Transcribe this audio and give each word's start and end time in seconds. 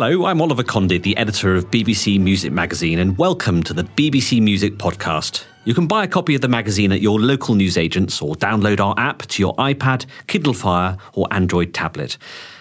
Hello, 0.00 0.26
I'm 0.26 0.40
Oliver 0.40 0.62
Condy, 0.62 0.98
the 0.98 1.16
editor 1.16 1.56
of 1.56 1.72
BBC 1.72 2.20
Music 2.20 2.52
Magazine, 2.52 3.00
and 3.00 3.18
welcome 3.18 3.64
to 3.64 3.74
the 3.74 3.82
BBC 3.82 4.40
Music 4.40 4.74
Podcast. 4.74 5.42
You 5.64 5.74
can 5.74 5.88
buy 5.88 6.04
a 6.04 6.06
copy 6.06 6.36
of 6.36 6.40
the 6.40 6.46
magazine 6.46 6.92
at 6.92 7.00
your 7.00 7.18
local 7.18 7.56
newsagents 7.56 8.22
or 8.22 8.36
download 8.36 8.78
our 8.78 8.94
app 8.96 9.22
to 9.22 9.42
your 9.42 9.56
iPad, 9.56 10.06
Kindle 10.28 10.54
Fire, 10.54 10.96
or 11.14 11.26
Android 11.32 11.74
tablet. 11.74 12.16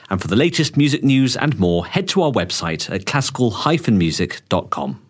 And 0.09 0.20
for 0.20 0.28
the 0.28 0.36
latest 0.36 0.78
music 0.78 1.03
news 1.03 1.38
and 1.38 1.59
more, 1.59 1.86
head 1.86 2.08
to 2.08 2.24
our 2.24 2.31
website 2.31 2.90
at 2.90 3.06
classical-music.com. 3.06 5.02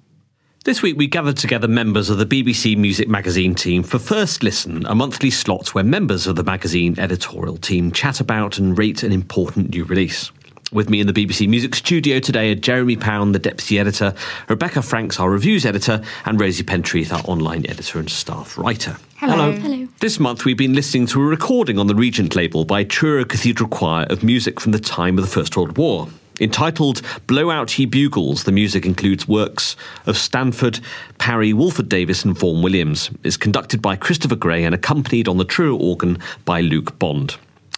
This 0.65 0.81
week, 0.81 0.97
we 0.97 1.07
gathered 1.07 1.37
together 1.37 1.69
members 1.69 2.09
of 2.09 2.17
the 2.17 2.25
BBC 2.25 2.75
Music 2.75 3.07
Magazine 3.07 3.55
team 3.55 3.83
for 3.83 3.99
First 3.99 4.43
Listen, 4.43 4.85
a 4.85 4.95
monthly 4.95 5.31
slot 5.31 5.73
where 5.73 5.85
members 5.85 6.27
of 6.27 6.35
the 6.35 6.43
magazine 6.43 6.99
editorial 6.99 7.55
team 7.55 7.93
chat 7.93 8.19
about 8.19 8.57
and 8.57 8.77
rate 8.77 9.03
an 9.03 9.13
important 9.13 9.69
new 9.69 9.85
release. 9.85 10.29
With 10.71 10.89
me 10.89 10.99
in 10.99 11.07
the 11.07 11.13
BBC 11.13 11.47
Music 11.47 11.75
studio 11.75 12.19
today 12.19 12.51
are 12.51 12.55
Jeremy 12.55 12.97
Pound, 12.97 13.33
the 13.33 13.39
deputy 13.39 13.79
editor, 13.79 14.13
Rebecca 14.49 14.81
Franks, 14.81 15.17
our 15.17 15.29
reviews 15.29 15.65
editor, 15.65 16.01
and 16.25 16.41
Rosie 16.41 16.63
Pentreath, 16.63 17.13
our 17.13 17.21
online 17.23 17.65
editor 17.69 17.99
and 17.99 18.09
staff 18.09 18.57
writer. 18.57 18.97
Hello. 19.15 19.53
Hello. 19.53 19.87
This 20.01 20.19
month 20.19 20.43
we've 20.43 20.57
been 20.57 20.73
listening 20.73 21.07
to 21.07 21.21
a 21.21 21.25
recording 21.25 21.79
on 21.79 21.87
the 21.87 21.95
Regent 21.95 22.35
label 22.35 22.65
by 22.65 22.83
Truro 22.83 23.23
Cathedral 23.23 23.69
Choir 23.69 24.07
of 24.09 24.25
music 24.25 24.59
from 24.59 24.73
the 24.73 24.79
time 24.79 25.17
of 25.17 25.23
the 25.23 25.31
First 25.31 25.55
World 25.55 25.77
War. 25.77 26.09
Entitled 26.41 27.01
Blow 27.27 27.49
Out 27.49 27.79
Ye 27.79 27.85
Bugles, 27.85 28.43
the 28.43 28.51
music 28.51 28.85
includes 28.85 29.25
works 29.25 29.77
of 30.05 30.17
Stanford, 30.17 30.81
Parry, 31.17 31.53
Walford 31.53 31.87
Davies, 31.87 32.25
and 32.25 32.37
Vaughan 32.37 32.61
Williams. 32.61 33.09
It's 33.23 33.37
conducted 33.37 33.81
by 33.81 33.95
Christopher 33.95 34.35
Gray 34.35 34.65
and 34.65 34.75
accompanied 34.75 35.29
on 35.29 35.37
the 35.37 35.45
Truro 35.45 35.77
organ 35.77 36.19
by 36.43 36.59
Luke 36.59 36.99
Bond. 36.99 37.37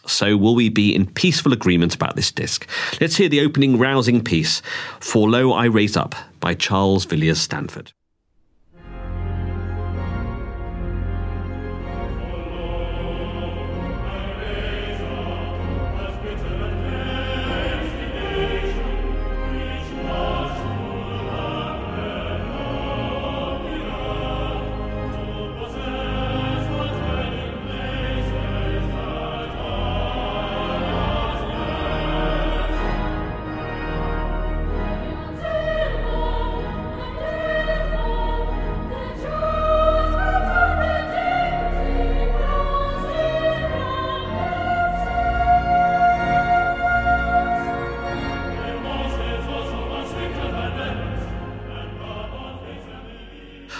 So, 0.09 0.35
will 0.35 0.55
we 0.55 0.69
be 0.69 0.93
in 0.93 1.05
peaceful 1.05 1.53
agreement 1.53 1.95
about 1.95 2.15
this 2.15 2.31
disc? 2.31 2.67
Let's 2.99 3.15
hear 3.15 3.29
the 3.29 3.41
opening 3.41 3.77
rousing 3.77 4.23
piece, 4.23 4.61
For 4.99 5.29
Lo 5.29 5.53
I 5.53 5.65
Raise 5.65 5.95
Up, 5.95 6.15
by 6.39 6.55
Charles 6.55 7.05
Villiers 7.05 7.39
Stanford. 7.39 7.93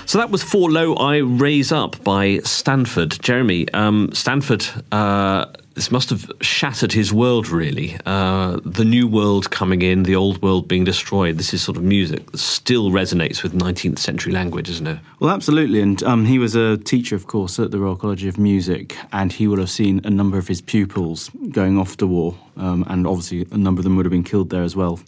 So 0.09 0.17
that 0.17 0.31
was 0.31 0.41
For 0.41 0.71
Lo 0.71 0.95
I 0.95 1.17
Raise 1.17 1.71
Up 1.71 2.03
by 2.03 2.39
Stanford. 2.39 3.11
Jeremy, 3.21 3.71
um, 3.75 4.09
Stanford, 4.11 4.65
uh, 4.91 5.45
this 5.75 5.91
must 5.91 6.09
have 6.09 6.31
shattered 6.41 6.91
his 6.91 7.13
world, 7.13 7.47
really. 7.49 7.95
Uh, 8.07 8.59
the 8.65 8.83
new 8.83 9.07
world 9.07 9.51
coming 9.51 9.83
in, 9.83 10.01
the 10.01 10.15
old 10.15 10.41
world 10.41 10.67
being 10.67 10.83
destroyed. 10.83 11.37
This 11.37 11.53
is 11.53 11.61
sort 11.61 11.77
of 11.77 11.83
music 11.83 12.31
that 12.31 12.39
still 12.39 12.89
resonates 12.89 13.43
with 13.43 13.53
19th 13.53 13.99
century 13.99 14.33
language, 14.33 14.67
isn't 14.71 14.87
it? 14.87 14.97
Well, 15.19 15.29
absolutely. 15.29 15.79
And 15.79 16.01
um, 16.01 16.25
he 16.25 16.39
was 16.39 16.55
a 16.55 16.77
teacher, 16.77 17.15
of 17.15 17.27
course, 17.27 17.59
at 17.59 17.69
the 17.69 17.77
Royal 17.77 17.95
College 17.95 18.25
of 18.25 18.39
Music, 18.39 18.97
and 19.13 19.31
he 19.31 19.47
would 19.47 19.59
have 19.59 19.69
seen 19.69 20.01
a 20.05 20.09
number 20.09 20.39
of 20.39 20.47
his 20.47 20.59
pupils 20.59 21.29
going 21.51 21.77
off 21.77 21.97
to 21.97 22.07
war. 22.07 22.35
Um, 22.57 22.83
and 22.87 23.05
obviously, 23.05 23.45
a 23.51 23.57
number 23.59 23.79
of 23.79 23.83
them 23.83 23.95
would 23.95 24.07
have 24.07 24.11
been 24.11 24.23
killed 24.23 24.49
there 24.49 24.63
as 24.63 24.75
well. 24.75 24.99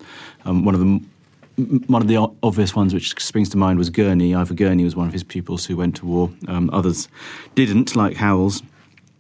Um, 0.46 0.64
one 0.64 0.76
of 0.76 0.80
them 0.80 1.11
one 1.88 2.02
of 2.02 2.08
the 2.08 2.18
obvious 2.44 2.76
ones 2.76 2.94
which 2.94 3.20
springs 3.24 3.50
to 3.50 3.58
mind 3.58 3.78
was 3.78 3.90
Gurney. 3.90 4.36
Ivor 4.36 4.54
Gurney 4.54 4.84
was 4.84 4.96
one 4.96 5.08
of 5.08 5.14
his 5.14 5.24
pupils 5.24 5.66
who 5.66 5.78
went 5.78 5.96
to 5.98 6.06
war. 6.06 6.32
Um, 6.48 6.70
others 6.72 7.08
didn't, 7.56 7.96
like 7.96 8.18
Howells. 8.18 8.64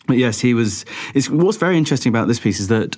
But 0.07 0.17
yes, 0.17 0.39
he 0.39 0.53
was. 0.53 0.85
what's 1.29 1.57
very 1.57 1.77
interesting 1.77 2.09
about 2.09 2.27
this 2.27 2.39
piece 2.39 2.59
is 2.59 2.67
that 2.67 2.97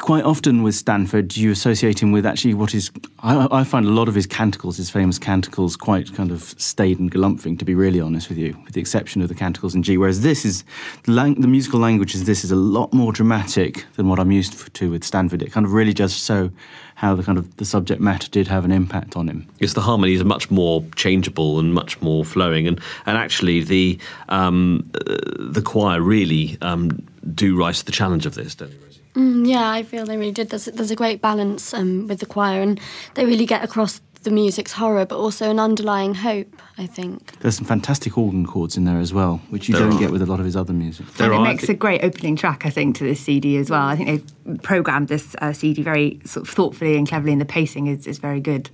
quite 0.00 0.24
often 0.24 0.62
with 0.62 0.74
Stanford, 0.74 1.36
you 1.36 1.50
associate 1.50 2.02
him 2.02 2.12
with 2.12 2.26
actually 2.26 2.54
what 2.54 2.74
is. 2.74 2.90
I, 3.20 3.46
I, 3.50 3.64
find 3.64 3.86
a 3.86 3.90
lot 3.90 4.08
of 4.08 4.14
his 4.14 4.26
canticles, 4.26 4.76
his 4.76 4.90
famous 4.90 5.18
canticles, 5.18 5.76
quite 5.76 6.12
kind 6.14 6.30
of 6.30 6.42
staid 6.58 6.98
and 6.98 7.10
galumphing, 7.10 7.58
to 7.58 7.64
be 7.64 7.74
really 7.74 8.00
honest 8.00 8.28
with 8.28 8.38
you, 8.38 8.56
with 8.64 8.74
the 8.74 8.80
exception 8.80 9.22
of 9.22 9.28
the 9.28 9.34
canticles 9.34 9.74
in 9.74 9.82
G. 9.82 9.96
Whereas 9.96 10.22
this 10.22 10.44
is, 10.44 10.64
the, 11.04 11.12
lang- 11.12 11.40
the 11.40 11.48
musical 11.48 11.80
language 11.80 12.14
is 12.14 12.24
this 12.24 12.44
is 12.44 12.50
a 12.50 12.56
lot 12.56 12.92
more 12.92 13.12
dramatic 13.12 13.86
than 13.94 14.08
what 14.08 14.18
I'm 14.18 14.32
used 14.32 14.74
to 14.74 14.90
with 14.90 15.04
Stanford. 15.04 15.42
It 15.42 15.52
kind 15.52 15.64
of 15.64 15.72
really 15.72 15.94
does 15.94 16.16
show 16.16 16.50
how 16.96 17.14
the 17.14 17.22
kind 17.22 17.38
of 17.38 17.56
the 17.56 17.64
subject 17.64 18.00
matter 18.00 18.28
did 18.30 18.46
have 18.48 18.64
an 18.64 18.72
impact 18.72 19.16
on 19.16 19.28
him. 19.28 19.46
Yes, 19.58 19.72
the 19.72 19.80
harmonies 19.80 20.20
are 20.20 20.24
much 20.26 20.50
more 20.50 20.84
changeable 20.96 21.58
and 21.58 21.74
much 21.74 22.00
more 22.00 22.24
flowing, 22.24 22.68
and 22.68 22.80
and 23.06 23.16
actually 23.16 23.62
the 23.62 23.98
um, 24.28 24.88
uh, 24.94 25.16
the 25.38 25.62
choir 25.64 26.00
really 26.00 26.56
um, 26.62 26.90
do 27.34 27.56
rise 27.56 27.80
to 27.80 27.84
the 27.84 27.92
challenge 27.92 28.26
of 28.26 28.34
this, 28.34 28.54
don't 28.54 28.70
they? 28.70 28.93
Mm, 29.14 29.46
yeah, 29.46 29.70
I 29.70 29.82
feel 29.84 30.04
they 30.04 30.16
really 30.16 30.32
did. 30.32 30.50
There's, 30.50 30.64
there's 30.66 30.90
a 30.90 30.96
great 30.96 31.20
balance 31.20 31.72
um, 31.72 32.08
with 32.08 32.20
the 32.20 32.26
choir, 32.26 32.60
and 32.60 32.80
they 33.14 33.24
really 33.24 33.46
get 33.46 33.62
across 33.62 34.00
the 34.24 34.30
music's 34.30 34.72
horror, 34.72 35.06
but 35.06 35.16
also 35.16 35.50
an 35.50 35.60
underlying 35.60 36.14
hope. 36.14 36.60
I 36.76 36.86
think 36.86 37.38
there's 37.38 37.56
some 37.56 37.66
fantastic 37.66 38.18
organ 38.18 38.44
chords 38.44 38.76
in 38.76 38.84
there 38.84 38.98
as 38.98 39.14
well, 39.14 39.40
which 39.50 39.68
you 39.68 39.74
there 39.74 39.84
don't 39.84 39.96
are. 39.96 40.00
get 40.00 40.10
with 40.10 40.22
a 40.22 40.26
lot 40.26 40.40
of 40.40 40.44
his 40.44 40.56
other 40.56 40.72
music. 40.72 41.06
There 41.14 41.32
and 41.32 41.42
it 41.42 41.48
makes 41.48 41.68
a 41.68 41.74
great 41.74 42.02
opening 42.02 42.34
track, 42.34 42.66
I 42.66 42.70
think, 42.70 42.96
to 42.96 43.04
this 43.04 43.20
CD 43.20 43.56
as 43.58 43.70
well. 43.70 43.82
I 43.82 43.96
think 43.96 44.08
they've 44.44 44.62
programmed 44.62 45.08
this 45.08 45.36
uh, 45.40 45.52
CD 45.52 45.82
very 45.82 46.20
sort 46.24 46.48
of 46.48 46.52
thoughtfully 46.52 46.96
and 46.96 47.06
cleverly, 47.06 47.32
and 47.32 47.40
the 47.40 47.46
pacing 47.46 47.86
is, 47.86 48.06
is 48.06 48.18
very 48.18 48.40
good. 48.40 48.70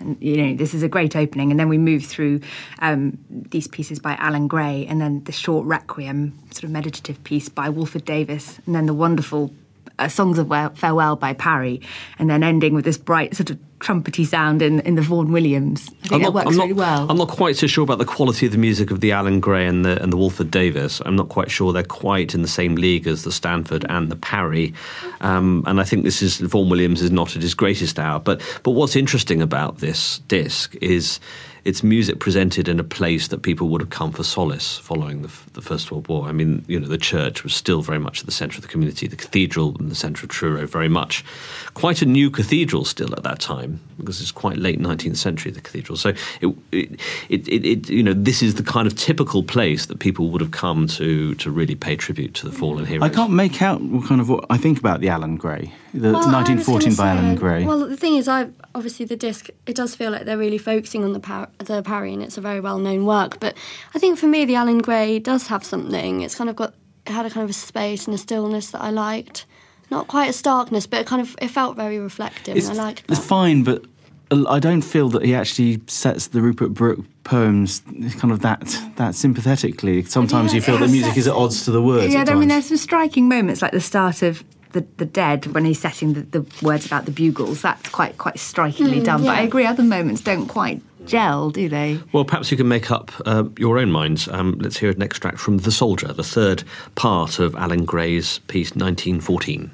And 0.00 0.16
you 0.20 0.36
know, 0.36 0.54
this 0.56 0.74
is 0.74 0.82
a 0.82 0.88
great 0.88 1.16
opening, 1.16 1.50
and 1.50 1.58
then 1.58 1.68
we 1.68 1.78
move 1.78 2.04
through 2.04 2.40
um, 2.80 3.18
these 3.30 3.68
pieces 3.68 3.98
by 3.98 4.16
Alan 4.16 4.48
Gray, 4.48 4.86
and 4.86 5.00
then 5.00 5.24
the 5.24 5.32
short 5.32 5.66
requiem, 5.66 6.38
sort 6.50 6.64
of 6.64 6.70
meditative 6.70 7.22
piece 7.24 7.48
by 7.48 7.68
Walford 7.68 8.04
Davies, 8.04 8.60
and 8.66 8.74
then 8.74 8.86
the 8.86 8.94
wonderful 8.94 9.52
uh, 10.00 10.08
Songs 10.08 10.38
of 10.38 10.48
Farewell 10.76 11.16
by 11.16 11.32
Parry, 11.34 11.80
and 12.18 12.28
then 12.28 12.42
ending 12.42 12.74
with 12.74 12.84
this 12.84 12.98
bright 12.98 13.36
sort 13.36 13.50
of 13.50 13.58
trumpety 13.80 14.26
sound 14.26 14.60
in, 14.60 14.80
in 14.80 14.94
the 14.94 15.02
Vaughan 15.02 15.32
Williams. 15.32 15.88
I 16.04 16.08
think 16.08 16.22
that 16.22 16.34
works 16.34 16.48
I'm 16.48 16.56
not, 16.56 16.62
really 16.64 16.74
well. 16.74 17.10
I'm 17.10 17.16
not 17.16 17.28
quite 17.28 17.56
so 17.56 17.66
sure 17.66 17.82
about 17.82 17.98
the 17.98 18.04
quality 18.04 18.46
of 18.46 18.52
the 18.52 18.58
music 18.58 18.90
of 18.90 19.00
the 19.00 19.12
Alan 19.12 19.40
Gray 19.40 19.66
and 19.66 19.84
the, 19.84 20.00
and 20.02 20.12
the 20.12 20.16
Walford 20.16 20.50
Davies. 20.50 21.00
I'm 21.06 21.16
not 21.16 21.30
quite 21.30 21.50
sure 21.50 21.72
they're 21.72 21.82
quite 21.82 22.34
in 22.34 22.42
the 22.42 22.48
same 22.48 22.74
league 22.74 23.06
as 23.06 23.24
the 23.24 23.32
Stanford 23.32 23.86
and 23.88 24.10
the 24.10 24.16
Parry. 24.16 24.74
Um, 25.22 25.64
and 25.66 25.80
I 25.80 25.84
think 25.84 26.04
this 26.04 26.20
is 26.20 26.38
Vaughan 26.38 26.68
Williams 26.68 27.00
is 27.00 27.10
not 27.10 27.36
at 27.36 27.42
his 27.42 27.54
greatest 27.54 27.98
hour. 27.98 28.20
But 28.20 28.42
but 28.62 28.72
what's 28.72 28.96
interesting 28.96 29.40
about 29.40 29.78
this 29.78 30.18
disc 30.28 30.76
is 30.82 31.18
it's 31.64 31.82
music 31.82 32.20
presented 32.20 32.68
in 32.68 32.80
a 32.80 32.84
place 32.84 33.28
that 33.28 33.42
people 33.42 33.68
would 33.68 33.80
have 33.80 33.90
come 33.90 34.12
for 34.12 34.22
solace 34.22 34.78
following 34.78 35.22
the, 35.22 35.30
the, 35.52 35.60
First 35.60 35.90
World 35.90 36.08
War. 36.08 36.26
I 36.26 36.32
mean, 36.32 36.64
you 36.66 36.80
know, 36.80 36.88
the 36.88 36.98
church 36.98 37.44
was 37.44 37.54
still 37.54 37.82
very 37.82 37.98
much 37.98 38.20
at 38.20 38.26
the 38.26 38.32
centre 38.32 38.56
of 38.56 38.62
the 38.62 38.68
community, 38.68 39.06
the 39.06 39.16
cathedral 39.16 39.76
in 39.78 39.88
the 39.88 39.94
centre 39.94 40.24
of 40.24 40.30
Truro, 40.30 40.66
very 40.66 40.88
much. 40.88 41.24
Quite 41.74 42.02
a 42.02 42.06
new 42.06 42.30
cathedral 42.30 42.84
still 42.84 43.12
at 43.12 43.22
that 43.22 43.40
time, 43.40 43.80
because 43.98 44.20
it's 44.20 44.32
quite 44.32 44.56
late 44.56 44.80
19th 44.80 45.16
century, 45.16 45.52
the 45.52 45.60
cathedral. 45.60 45.96
So, 45.96 46.10
it, 46.40 46.54
it, 46.72 47.00
it, 47.28 47.64
it, 47.64 47.90
you 47.90 48.02
know, 48.02 48.14
this 48.14 48.42
is 48.42 48.54
the 48.54 48.62
kind 48.62 48.86
of 48.86 48.96
typical 48.96 49.42
place 49.42 49.86
that 49.86 49.98
people 49.98 50.30
would 50.30 50.40
have 50.40 50.52
come 50.52 50.86
to, 50.88 51.34
to 51.36 51.50
really 51.50 51.74
pay 51.74 51.96
tribute 51.96 52.34
to 52.34 52.46
the 52.48 52.52
fallen 52.52 52.86
heroes. 52.86 53.10
I 53.10 53.14
can't 53.14 53.32
make 53.32 53.62
out 53.62 53.80
what 53.82 54.06
kind 54.06 54.20
of 54.20 54.28
what 54.28 54.46
I 54.50 54.56
think 54.56 54.78
about 54.78 55.00
the 55.00 55.08
Alan 55.08 55.36
Gray, 55.36 55.72
the 55.92 56.12
well, 56.12 56.30
1914 56.30 56.94
by 56.94 57.08
Alan 57.08 57.36
Gray. 57.36 57.64
Well, 57.64 57.86
the 57.86 57.96
thing 57.96 58.16
is, 58.16 58.28
I 58.28 58.48
obviously 58.74 59.06
the 59.06 59.16
disc, 59.16 59.48
it 59.66 59.74
does 59.74 59.94
feel 59.94 60.10
like 60.10 60.24
they're 60.24 60.38
really 60.38 60.58
focusing 60.58 61.04
on 61.04 61.12
the, 61.12 61.20
power 61.20 61.48
the 61.66 61.82
Parry, 61.82 62.12
and 62.12 62.22
it's 62.22 62.38
a 62.38 62.40
very 62.40 62.60
well 62.60 62.78
known 62.78 63.04
work. 63.04 63.40
But 63.40 63.56
I 63.94 63.98
think 63.98 64.18
for 64.18 64.26
me, 64.26 64.44
the 64.44 64.54
Alan 64.56 64.78
Gray 64.78 65.18
does 65.18 65.46
have 65.48 65.64
something. 65.64 66.22
It's 66.22 66.34
kind 66.34 66.50
of 66.50 66.56
got 66.56 66.74
it 67.06 67.12
had 67.12 67.26
a 67.26 67.30
kind 67.30 67.44
of 67.44 67.50
a 67.50 67.54
space 67.54 68.06
and 68.06 68.14
a 68.14 68.18
stillness 68.18 68.70
that 68.70 68.82
I 68.82 68.90
liked. 68.90 69.46
Not 69.90 70.06
quite 70.06 70.30
a 70.30 70.32
starkness, 70.32 70.86
but 70.86 71.00
it 71.00 71.06
kind 71.06 71.20
of 71.20 71.36
it 71.40 71.48
felt 71.48 71.76
very 71.76 71.98
reflective. 71.98 72.56
It's, 72.56 72.68
and 72.68 72.78
I 72.78 72.84
liked 72.84 73.06
that. 73.06 73.18
It's 73.18 73.26
fine, 73.26 73.64
but 73.64 73.84
I 74.30 74.60
don't 74.60 74.82
feel 74.82 75.08
that 75.10 75.24
he 75.24 75.34
actually 75.34 75.80
sets 75.88 76.28
the 76.28 76.40
Rupert 76.40 76.72
Brooke 76.72 77.04
poems 77.24 77.82
kind 78.18 78.32
of 78.32 78.40
that 78.40 78.78
that 78.96 79.14
sympathetically. 79.14 80.04
Sometimes 80.04 80.52
yeah, 80.52 80.56
you 80.56 80.62
feel 80.62 80.78
the 80.78 80.88
music 80.88 81.16
is 81.16 81.26
at 81.26 81.34
odds 81.34 81.64
to 81.64 81.72
the 81.72 81.82
words. 81.82 82.12
Yeah, 82.12 82.24
I 82.26 82.34
mean, 82.34 82.48
there's 82.48 82.66
some 82.66 82.76
striking 82.76 83.28
moments 83.28 83.60
like 83.60 83.72
the 83.72 83.80
start 83.80 84.22
of 84.22 84.44
the, 84.72 84.86
the 84.98 85.04
dead 85.04 85.46
when 85.48 85.64
he's 85.64 85.80
setting 85.80 86.12
the, 86.12 86.20
the 86.20 86.46
words 86.62 86.86
about 86.86 87.06
the 87.06 87.10
bugles. 87.10 87.62
That's 87.62 87.88
quite 87.88 88.18
quite 88.18 88.38
strikingly 88.38 89.00
mm, 89.00 89.04
done. 89.04 89.24
Yeah. 89.24 89.32
But 89.32 89.38
I 89.38 89.42
agree, 89.42 89.66
other 89.66 89.82
moments 89.82 90.20
don't 90.20 90.46
quite 90.46 90.80
gel, 91.06 91.50
do 91.50 91.68
they? 91.68 92.00
Well, 92.12 92.24
perhaps 92.24 92.50
you 92.50 92.56
can 92.56 92.68
make 92.68 92.90
up 92.90 93.12
uh, 93.26 93.44
your 93.58 93.78
own 93.78 93.90
minds. 93.90 94.28
Um, 94.28 94.58
let's 94.60 94.78
hear 94.78 94.90
an 94.90 95.02
extract 95.02 95.38
from 95.38 95.58
The 95.58 95.72
Soldier, 95.72 96.12
the 96.12 96.24
third 96.24 96.64
part 96.94 97.38
of 97.38 97.54
Alan 97.56 97.84
Gray's 97.84 98.38
piece 98.40 98.70
1914. 98.70 99.70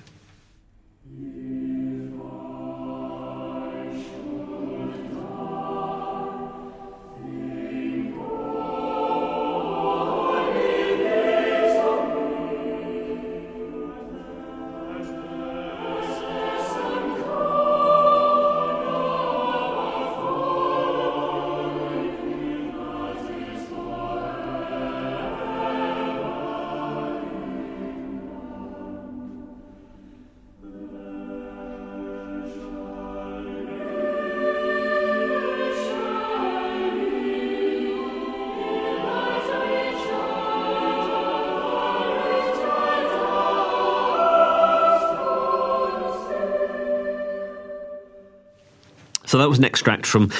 So 49.37 49.41
that 49.41 49.51
was 49.51 49.59
an 49.59 49.67
extract 49.67 50.07
from 50.07 50.33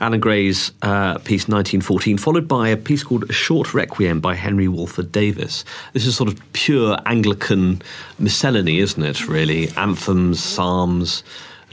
Alan 0.00 0.20
Gray's 0.20 0.70
uh, 0.80 1.18
piece 1.18 1.48
1914, 1.48 2.18
followed 2.18 2.46
by 2.46 2.68
a 2.68 2.76
piece 2.76 3.02
called 3.02 3.28
A 3.28 3.32
Short 3.32 3.74
Requiem 3.74 4.20
by 4.20 4.36
Henry 4.36 4.68
Walford 4.68 5.10
Davies. 5.10 5.64
This 5.92 6.06
is 6.06 6.14
sort 6.14 6.28
of 6.28 6.40
pure 6.52 6.96
Anglican 7.04 7.82
miscellany, 8.20 8.78
isn't 8.78 9.02
it, 9.02 9.26
really? 9.26 9.70
Anthems, 9.70 10.40
psalms, 10.40 11.24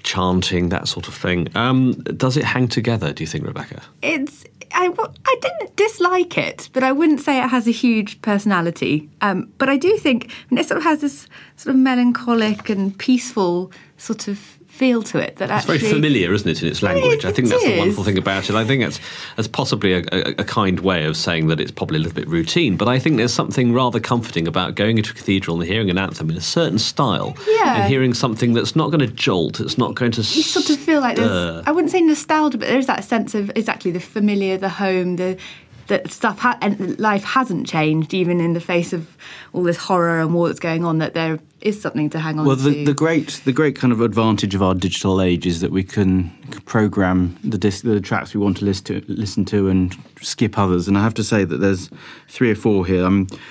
chanting, 0.02 0.70
that 0.70 0.88
sort 0.88 1.08
of 1.08 1.14
thing. 1.14 1.50
Um, 1.54 1.92
does 2.18 2.36
it 2.36 2.46
hang 2.46 2.68
together, 2.68 3.14
do 3.14 3.22
you 3.22 3.28
think, 3.28 3.46
Rebecca? 3.46 3.84
It's. 4.02 4.44
I, 4.74 4.92
I 5.26 5.36
didn't 5.40 5.76
dislike 5.76 6.36
it, 6.36 6.70
but 6.74 6.82
I 6.82 6.94
wouldn't 6.94 7.20
say 7.20 7.44
it 7.44 7.50
has 7.50 7.68
a 7.68 7.72
huge 7.72 8.20
personality. 8.24 9.08
Um, 9.22 9.54
but 9.60 9.70
I 9.70 9.78
do 9.78 9.98
think 9.98 10.32
I 10.32 10.46
mean, 10.50 10.58
it 10.58 10.68
sort 10.68 10.80
of 10.80 10.84
has 10.84 11.02
this 11.02 11.28
sort 11.58 11.76
of 11.76 11.80
melancholic 11.80 12.70
and 12.70 12.98
peaceful 12.98 13.72
sort 13.98 14.28
of 14.28 14.58
feel 14.82 15.04
to 15.04 15.20
it 15.20 15.36
that 15.36 15.52
it's 15.52 15.52
actually, 15.52 15.78
very 15.78 15.94
familiar, 15.94 16.34
isn't 16.34 16.50
it, 16.50 16.64
in 16.64 16.68
its 16.68 16.82
language? 16.82 17.24
It, 17.24 17.26
I 17.26 17.32
think 17.32 17.50
that's 17.50 17.62
is. 17.62 17.70
the 17.70 17.78
wonderful 17.78 18.04
thing 18.04 18.18
about 18.18 18.50
it. 18.50 18.56
I 18.56 18.66
think 18.66 18.82
that's, 18.82 19.00
that's 19.36 19.48
possibly 19.48 19.94
a, 19.94 20.00
a, 20.12 20.32
a, 20.40 20.44
kind 20.44 20.80
way 20.80 21.06
of 21.06 21.16
saying 21.16 21.50
that 21.50 21.60
it's 21.60 21.70
probably 21.70 21.98
a 21.98 22.00
little 22.00 22.16
bit 22.16 22.28
routine, 22.28 22.78
but 22.78 22.88
I 22.88 22.98
think 22.98 23.18
there's 23.18 23.32
something 23.32 23.74
rather 23.74 24.00
comforting 24.00 24.48
about 24.48 24.74
going 24.74 24.98
into 24.98 25.12
a 25.12 25.14
cathedral 25.14 25.62
and 25.62 25.70
hearing 25.70 25.92
an 25.92 26.00
anthem 26.00 26.32
in 26.32 26.36
a 26.36 26.42
certain 26.42 26.80
style 26.80 27.38
yeah. 27.48 27.76
and 27.76 27.90
hearing 27.92 28.16
something 28.16 28.54
that's 28.54 28.76
not 28.76 28.90
going 28.90 29.02
to 29.02 29.14
jolt, 29.14 29.60
it's 29.60 29.78
not 29.78 29.94
going 29.94 30.14
to. 30.14 30.22
You 30.22 30.42
sort 30.42 30.72
of 30.72 30.80
feel 30.80 31.00
like 31.00 31.16
there's, 31.16 31.64
I 31.68 31.72
wouldn't 31.72 31.92
say 31.92 32.02
nostalgia, 32.02 32.58
but 32.58 32.68
there's 32.68 32.88
that 32.88 33.04
sense 33.04 33.36
of 33.36 33.52
exactly 33.56 33.92
the 33.92 34.00
familiar, 34.00 34.58
the 34.58 34.70
home, 34.70 35.18
the 35.18 35.38
that 35.88 36.12
stuff 36.12 36.40
ha- 36.40 36.58
and 36.62 37.00
life 37.00 37.24
hasn't 37.24 37.68
changed 37.68 38.14
even 38.14 38.40
in 38.40 38.54
the 38.54 38.60
face 38.60 38.94
of 38.94 39.18
all 39.54 39.64
this 39.64 39.78
horror 39.78 40.20
and 40.22 40.34
war 40.34 40.48
that's 40.48 40.60
going 40.60 40.86
on 40.86 41.00
that 41.00 41.14
there 41.14 41.40
is 41.62 41.80
something 41.80 42.10
to 42.10 42.20
hang 42.20 42.40
on 42.40 42.46
well, 42.46 42.56
to. 42.56 42.64
Well, 42.64 42.74
the, 42.74 42.86
the, 42.86 42.94
great 42.94 43.42
the 43.46 43.54
great 43.54 43.76
kind 43.76 43.94
of 43.94 44.02
advantage 44.02 44.56
of 44.56 44.62
our 44.62 44.74
digital 44.74 45.22
age 45.22 45.46
is 45.46 45.62
that 45.62 45.72
we 45.72 45.84
can 45.84 46.30
program 46.66 47.38
the 47.44 47.58
disc, 47.58 47.84
the 47.84 48.02
tracks 48.02 48.34
we 48.34 48.40
want 48.40 48.58
to 48.58 48.66
listen 48.66 48.86
to, 48.86 49.04
listen 49.08 49.46
to 49.46 49.70
and 49.70 49.96
skip 50.22 50.58
others. 50.58 50.88
And 50.88 50.98
I 50.98 51.04
have 51.04 51.14
to 51.16 51.24
say 51.24 51.44
that 51.44 51.58
there's 51.58 51.90
three 52.28 52.52
or 52.52 52.56
four 52.56 52.86
here. 52.86 53.06
Um, 53.06 53.28
I 53.32 53.34
mean, 53.34 53.42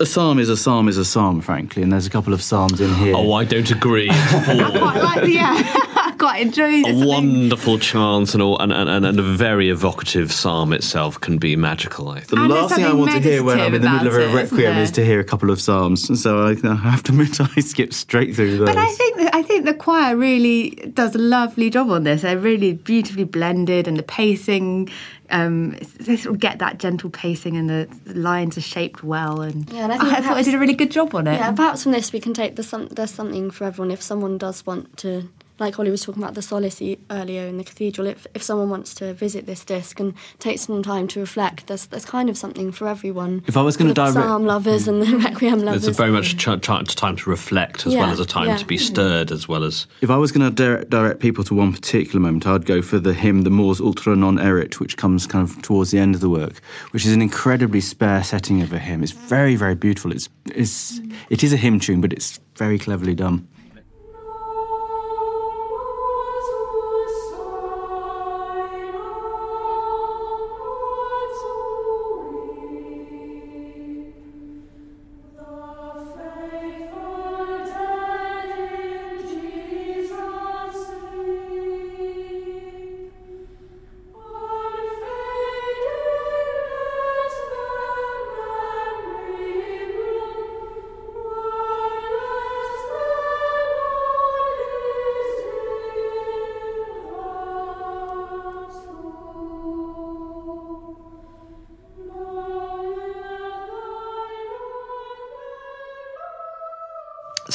a 0.00 0.06
psalm 0.06 0.38
is 0.38 0.48
a 0.48 0.56
psalm 0.56 0.88
is 0.88 0.98
a 0.98 1.04
psalm, 1.04 1.40
frankly, 1.40 1.82
and 1.82 1.92
there's 1.92 2.06
a 2.06 2.10
couple 2.10 2.32
of 2.32 2.42
psalms 2.42 2.80
in 2.80 2.92
here. 2.96 3.14
Oh, 3.16 3.32
I 3.32 3.44
don't 3.44 3.70
agree. 3.70 4.08
I 4.10 4.70
quite 4.78 5.02
like 5.02 5.22
the 5.22 5.30
yeah. 5.30 5.87
Quite 6.18 6.42
enjoyed 6.42 6.86
a 6.86 7.06
wonderful 7.06 7.78
chant 7.78 8.34
and, 8.34 8.42
all, 8.42 8.58
and, 8.58 8.72
and, 8.72 9.06
and, 9.06 9.18
a 9.18 9.22
very 9.22 9.70
evocative 9.70 10.32
psalm 10.32 10.72
itself 10.72 11.20
can 11.20 11.38
be 11.38 11.56
magical. 11.56 12.10
I 12.10 12.20
think. 12.20 12.30
The 12.30 12.36
and 12.36 12.48
last 12.48 12.74
thing 12.74 12.84
I 12.84 12.92
want 12.92 13.12
to 13.12 13.20
hear 13.20 13.42
when 13.42 13.60
I'm 13.60 13.74
in 13.74 13.82
the 13.82 13.90
middle 13.90 14.08
of 14.08 14.14
a 14.14 14.34
requiem 14.34 14.76
is 14.78 14.90
to 14.92 15.04
hear 15.04 15.20
a 15.20 15.24
couple 15.24 15.50
of 15.50 15.60
psalms. 15.60 16.20
So 16.20 16.46
I, 16.46 16.56
I 16.68 16.74
have 16.74 17.02
to 17.04 17.12
admit 17.12 17.40
I 17.40 17.60
skip 17.60 17.92
straight 17.92 18.34
through 18.34 18.58
those. 18.58 18.68
But 18.68 18.76
I 18.76 18.90
think 18.90 19.16
that, 19.18 19.34
I 19.34 19.42
think 19.42 19.64
the 19.64 19.74
choir 19.74 20.16
really 20.16 20.70
does 20.70 21.14
a 21.14 21.18
lovely 21.18 21.70
job 21.70 21.90
on 21.90 22.04
this. 22.04 22.22
They're 22.22 22.38
really 22.38 22.74
beautifully 22.74 23.24
blended, 23.24 23.88
and 23.88 23.96
the 23.96 24.02
pacing 24.02 24.90
um, 25.30 25.76
they 26.00 26.16
sort 26.16 26.34
of 26.34 26.40
get 26.40 26.58
that 26.60 26.78
gentle 26.78 27.10
pacing 27.10 27.56
and 27.56 27.68
the, 27.68 27.88
lines 28.06 28.56
are 28.56 28.62
shaped 28.62 29.02
well 29.02 29.42
and, 29.42 29.70
yeah, 29.70 29.84
and 29.84 29.92
I, 29.92 29.96
I 29.96 29.98
perhaps, 29.98 30.26
thought 30.26 30.36
I 30.38 30.42
did 30.42 30.54
a 30.54 30.58
really 30.58 30.74
good 30.74 30.90
job 30.90 31.14
on 31.14 31.26
it. 31.26 31.34
Yeah, 31.34 31.52
perhaps 31.52 31.82
from 31.82 31.92
this 31.92 32.12
we 32.12 32.20
can 32.20 32.32
take 32.32 32.56
there's, 32.56 32.68
some, 32.68 32.88
there's 32.88 33.10
something 33.10 33.50
for 33.50 33.64
everyone 33.64 33.90
if 33.90 34.00
someone 34.00 34.38
does 34.38 34.64
want 34.64 34.96
to 34.98 35.28
like 35.58 35.74
Holly 35.74 35.90
was 35.90 36.02
talking 36.02 36.22
about 36.22 36.34
the 36.34 36.42
solace 36.42 36.80
earlier 37.10 37.46
in 37.46 37.58
the 37.58 37.64
cathedral, 37.64 38.06
if, 38.06 38.26
if 38.34 38.42
someone 38.42 38.70
wants 38.70 38.94
to 38.94 39.14
visit 39.14 39.46
this 39.46 39.64
disc 39.64 39.98
and 39.98 40.14
take 40.38 40.58
some 40.58 40.82
time 40.82 41.08
to 41.08 41.20
reflect, 41.20 41.66
there's 41.66 41.86
there's 41.86 42.04
kind 42.04 42.30
of 42.30 42.36
something 42.36 42.72
for 42.72 42.88
everyone. 42.88 43.42
If 43.46 43.56
I 43.56 43.62
was 43.62 43.76
going 43.76 43.88
to 43.88 43.94
direct 43.94 44.14
psalm 44.14 44.46
lovers 44.46 44.86
and 44.88 45.02
the 45.02 45.06
hmm. 45.06 45.24
requiem 45.24 45.60
lovers, 45.60 45.86
it's 45.86 45.96
very 45.96 46.10
much 46.10 46.32
a 46.34 46.58
ch- 46.58 46.96
time 46.96 47.16
to 47.16 47.30
reflect 47.30 47.86
as 47.86 47.94
yeah, 47.94 48.00
well 48.00 48.10
as 48.10 48.20
a 48.20 48.26
time 48.26 48.48
yeah. 48.48 48.56
to 48.56 48.64
be 48.64 48.78
stirred 48.78 49.32
as 49.32 49.48
well 49.48 49.64
as. 49.64 49.86
If 50.00 50.10
I 50.10 50.16
was 50.16 50.32
going 50.32 50.48
to 50.48 50.54
direct, 50.54 50.90
direct 50.90 51.20
people 51.20 51.44
to 51.44 51.54
one 51.54 51.72
particular 51.72 52.20
moment, 52.20 52.46
I'd 52.46 52.66
go 52.66 52.82
for 52.82 52.98
the 52.98 53.14
hymn 53.14 53.42
"The 53.42 53.50
Mors 53.50 53.80
Ultra 53.80 54.16
Non 54.16 54.38
Erit," 54.38 54.80
which 54.80 54.96
comes 54.96 55.26
kind 55.26 55.48
of 55.48 55.60
towards 55.62 55.90
the 55.90 55.98
end 55.98 56.14
of 56.14 56.20
the 56.20 56.30
work, 56.30 56.60
which 56.90 57.04
is 57.04 57.12
an 57.12 57.22
incredibly 57.22 57.80
spare 57.80 58.22
setting 58.22 58.62
of 58.62 58.72
a 58.72 58.78
hymn. 58.78 59.02
It's 59.02 59.12
very 59.12 59.56
very 59.56 59.74
beautiful. 59.74 60.12
It's 60.12 60.28
it's 60.46 61.00
it 61.30 61.42
is 61.42 61.52
a 61.52 61.56
hymn 61.56 61.80
tune, 61.80 62.00
but 62.00 62.12
it's 62.12 62.40
very 62.56 62.78
cleverly 62.78 63.14
done. 63.14 63.48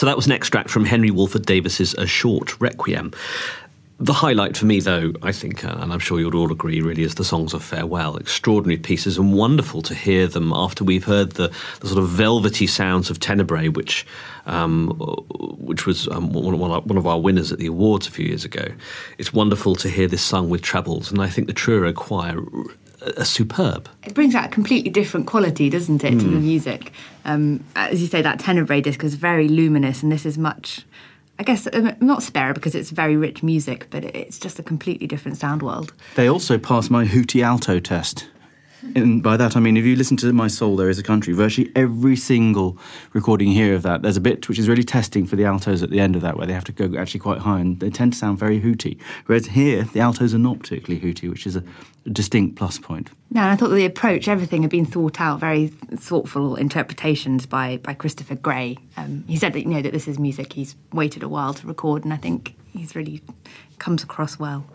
So 0.03 0.07
that 0.07 0.17
was 0.17 0.25
an 0.25 0.33
extract 0.33 0.69
from 0.69 0.83
Henry 0.83 1.11
Walford 1.11 1.45
Davies's 1.45 1.93
A 1.93 2.05
Short 2.05 2.59
Requiem. 2.59 3.13
The 4.01 4.11
highlight 4.11 4.57
for 4.57 4.65
me, 4.65 4.81
though, 4.81 5.13
I 5.21 5.31
think, 5.31 5.63
uh, 5.63 5.77
and 5.79 5.93
I'm 5.93 5.99
sure 5.99 6.19
you'll 6.19 6.35
all 6.35 6.51
agree, 6.51 6.81
really, 6.81 7.03
is 7.03 7.15
the 7.15 7.23
songs 7.23 7.53
of 7.53 7.63
farewell. 7.63 8.17
Extraordinary 8.17 8.77
pieces 8.77 9.17
and 9.17 9.33
wonderful 9.33 9.81
to 9.83 9.95
hear 9.95 10.27
them 10.27 10.51
after 10.53 10.83
we've 10.83 11.05
heard 11.05 11.31
the, 11.35 11.53
the 11.79 11.87
sort 11.87 12.03
of 12.03 12.09
velvety 12.09 12.67
sounds 12.67 13.09
of 13.09 13.21
Tenebrae, 13.21 13.69
which 13.69 14.05
um, 14.45 14.89
which 15.57 15.85
was 15.85 16.09
um, 16.09 16.33
one, 16.33 16.59
one, 16.59 16.97
of 16.97 17.07
our 17.07 17.21
winners 17.21 17.53
at 17.53 17.59
the 17.59 17.67
awards 17.67 18.05
a 18.05 18.11
few 18.11 18.25
years 18.25 18.43
ago. 18.43 18.73
It's 19.17 19.31
wonderful 19.31 19.73
to 19.77 19.89
hear 19.89 20.09
this 20.09 20.21
sung 20.21 20.49
with 20.49 20.63
trebles, 20.63 21.11
and 21.11 21.21
I 21.21 21.29
think 21.29 21.47
the 21.47 21.53
Truro 21.53 21.93
Choir 21.93 22.41
are 23.17 23.25
superb. 23.25 23.89
It 24.03 24.13
brings 24.13 24.35
out 24.35 24.45
a 24.45 24.49
completely 24.49 24.89
different 24.89 25.27
quality, 25.27 25.69
doesn't 25.69 26.03
it, 26.03 26.13
mm. 26.13 26.19
to 26.19 26.25
the 26.25 26.37
hmm. 26.37 26.45
music? 26.45 26.91
Um, 27.25 27.63
as 27.75 28.01
you 28.01 28.07
say, 28.07 28.21
that 28.21 28.39
tenor 28.39 28.61
Tenebrae 28.61 28.81
disc 28.81 29.03
is 29.03 29.15
very 29.15 29.47
luminous, 29.47 30.03
and 30.03 30.11
this 30.11 30.25
is 30.25 30.37
much. 30.37 30.85
I 31.39 31.43
guess 31.43 31.67
um, 31.73 31.95
not 31.99 32.21
spare 32.21 32.53
because 32.53 32.75
it's 32.75 32.91
very 32.91 33.17
rich 33.17 33.41
music, 33.41 33.87
but 33.89 34.03
it's 34.03 34.37
just 34.39 34.59
a 34.59 34.63
completely 34.63 35.07
different 35.07 35.37
sound 35.37 35.61
world. 35.61 35.93
They 36.15 36.29
also 36.29 36.57
passed 36.57 36.91
my 36.91 37.05
hooty 37.05 37.41
alto 37.41 37.79
test. 37.79 38.27
And 38.95 39.23
by 39.23 39.37
that 39.37 39.55
I 39.57 39.59
mean, 39.59 39.77
if 39.77 39.85
you 39.85 39.95
listen 39.95 40.17
to 40.17 40.31
My 40.33 40.47
Soul, 40.47 40.75
There 40.75 40.89
Is 40.89 40.99
a 40.99 41.03
Country, 41.03 41.33
virtually 41.33 41.71
every 41.75 42.15
single 42.15 42.77
recording 43.13 43.49
here 43.49 43.73
of 43.73 43.81
that, 43.83 44.01
there's 44.01 44.17
a 44.17 44.21
bit 44.21 44.47
which 44.47 44.59
is 44.59 44.69
really 44.69 44.83
testing 44.83 45.25
for 45.25 45.35
the 45.35 45.45
altos 45.45 45.81
at 45.81 45.89
the 45.89 45.99
end 45.99 46.15
of 46.15 46.21
that, 46.21 46.37
where 46.37 46.45
they 46.45 46.53
have 46.53 46.63
to 46.65 46.71
go 46.71 46.95
actually 46.97 47.19
quite 47.19 47.39
high, 47.39 47.59
and 47.59 47.79
they 47.79 47.89
tend 47.89 48.13
to 48.13 48.19
sound 48.19 48.37
very 48.37 48.59
hooty. 48.59 48.97
Whereas 49.25 49.47
here, 49.47 49.83
the 49.83 49.99
altos 49.99 50.33
are 50.33 50.39
not 50.39 50.59
particularly 50.59 50.99
hooty, 50.99 51.29
which 51.29 51.47
is 51.47 51.55
a 51.55 51.63
distinct 52.11 52.55
plus 52.55 52.77
point. 52.77 53.09
No, 53.31 53.47
I 53.47 53.55
thought 53.55 53.69
the 53.69 53.85
approach, 53.85 54.27
everything 54.27 54.61
had 54.61 54.71
been 54.71 54.85
thought 54.85 55.19
out, 55.19 55.39
very 55.39 55.67
thoughtful 55.67 56.55
interpretations 56.55 57.45
by, 57.45 57.77
by 57.77 57.93
Christopher 57.93 58.35
Gray. 58.35 58.77
Um, 58.97 59.23
he 59.27 59.37
said 59.37 59.53
that, 59.53 59.61
you 59.61 59.69
know, 59.69 59.81
that 59.81 59.93
this 59.93 60.07
is 60.07 60.19
music 60.19 60.53
he's 60.53 60.75
waited 60.91 61.23
a 61.23 61.29
while 61.29 61.53
to 61.55 61.65
record, 61.67 62.03
and 62.03 62.13
I 62.13 62.17
think 62.17 62.55
he's 62.73 62.95
really 62.95 63.21
comes 63.79 64.03
across 64.03 64.39
well. 64.39 64.65